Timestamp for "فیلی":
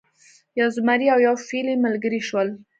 1.47-1.75